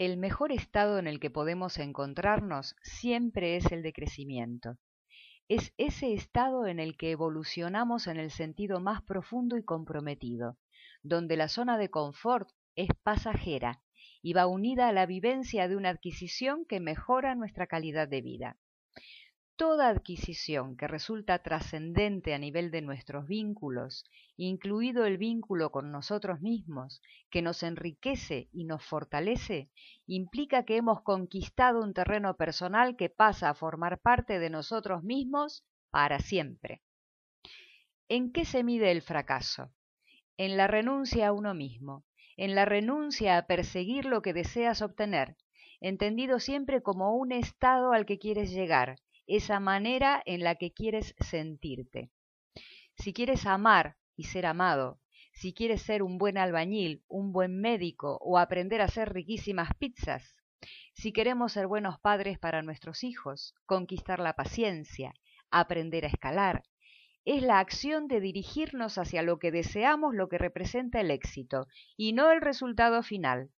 [0.00, 4.78] El mejor estado en el que podemos encontrarnos siempre es el de crecimiento.
[5.46, 10.56] Es ese estado en el que evolucionamos en el sentido más profundo y comprometido,
[11.02, 13.82] donde la zona de confort es pasajera
[14.22, 18.56] y va unida a la vivencia de una adquisición que mejora nuestra calidad de vida.
[19.60, 24.06] Toda adquisición que resulta trascendente a nivel de nuestros vínculos,
[24.38, 29.68] incluido el vínculo con nosotros mismos, que nos enriquece y nos fortalece,
[30.06, 35.62] implica que hemos conquistado un terreno personal que pasa a formar parte de nosotros mismos
[35.90, 36.80] para siempre.
[38.08, 39.74] ¿En qué se mide el fracaso?
[40.38, 42.06] En la renuncia a uno mismo,
[42.38, 45.36] en la renuncia a perseguir lo que deseas obtener,
[45.82, 48.96] entendido siempre como un estado al que quieres llegar,
[49.36, 52.10] esa manera en la que quieres sentirte.
[52.96, 55.00] Si quieres amar y ser amado,
[55.32, 60.34] si quieres ser un buen albañil, un buen médico o aprender a hacer riquísimas pizzas,
[60.94, 65.14] si queremos ser buenos padres para nuestros hijos, conquistar la paciencia,
[65.50, 66.64] aprender a escalar,
[67.24, 72.12] es la acción de dirigirnos hacia lo que deseamos, lo que representa el éxito, y
[72.12, 73.50] no el resultado final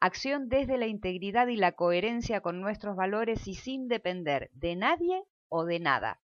[0.00, 5.24] acción desde la integridad y la coherencia con nuestros valores y sin depender de nadie
[5.48, 6.20] o de nada.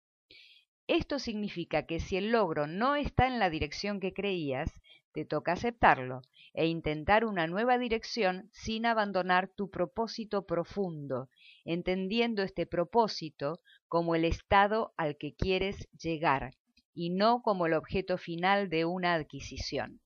[0.86, 4.70] Esto significa que si el logro no está en la dirección que creías,
[5.12, 6.22] te toca aceptarlo
[6.54, 11.28] e intentar una nueva dirección sin abandonar tu propósito profundo,
[11.64, 16.54] entendiendo este propósito como el estado al que quieres llegar
[16.94, 20.00] y no como el objeto final de una adquisición.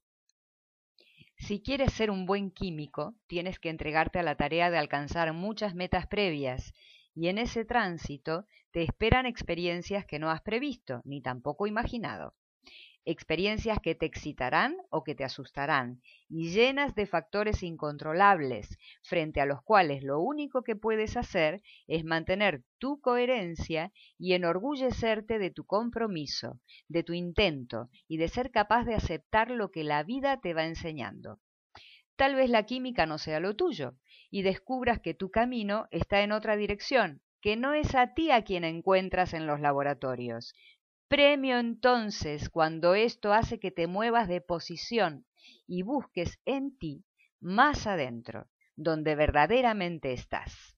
[1.50, 5.74] Si quieres ser un buen químico, tienes que entregarte a la tarea de alcanzar muchas
[5.74, 6.72] metas previas,
[7.12, 12.36] y en ese tránsito te esperan experiencias que no has previsto ni tampoco imaginado
[13.04, 19.46] experiencias que te excitarán o que te asustarán, y llenas de factores incontrolables, frente a
[19.46, 25.64] los cuales lo único que puedes hacer es mantener tu coherencia y enorgullecerte de tu
[25.64, 30.54] compromiso, de tu intento y de ser capaz de aceptar lo que la vida te
[30.54, 31.40] va enseñando.
[32.16, 33.94] Tal vez la química no sea lo tuyo,
[34.30, 38.44] y descubras que tu camino está en otra dirección, que no es a ti a
[38.44, 40.52] quien encuentras en los laboratorios,
[41.10, 45.26] Premio entonces cuando esto hace que te muevas de posición
[45.66, 47.04] y busques en ti
[47.40, 50.76] más adentro, donde verdaderamente estás.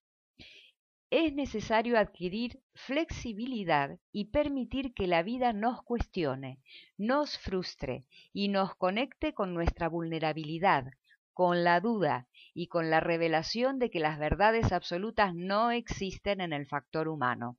[1.10, 6.60] Es necesario adquirir flexibilidad y permitir que la vida nos cuestione,
[6.96, 10.92] nos frustre y nos conecte con nuestra vulnerabilidad,
[11.34, 16.54] con la duda y con la revelación de que las verdades absolutas no existen en
[16.54, 17.58] el factor humano.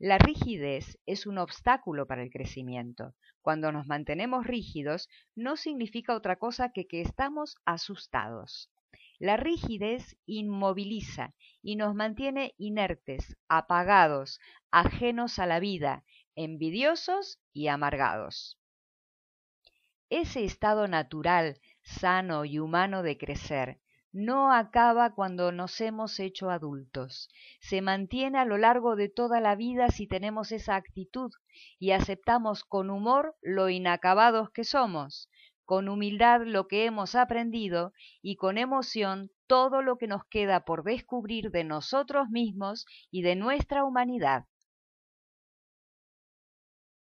[0.00, 3.16] La rigidez es un obstáculo para el crecimiento.
[3.42, 8.70] Cuando nos mantenemos rígidos no significa otra cosa que que estamos asustados.
[9.18, 14.38] La rigidez inmoviliza y nos mantiene inertes, apagados,
[14.70, 16.04] ajenos a la vida,
[16.36, 18.56] envidiosos y amargados.
[20.10, 23.80] Ese estado natural, sano y humano de crecer
[24.12, 27.28] no acaba cuando nos hemos hecho adultos.
[27.60, 31.30] Se mantiene a lo largo de toda la vida si tenemos esa actitud
[31.78, 35.28] y aceptamos con humor lo inacabados que somos,
[35.64, 37.92] con humildad lo que hemos aprendido
[38.22, 43.36] y con emoción todo lo que nos queda por descubrir de nosotros mismos y de
[43.36, 44.46] nuestra humanidad.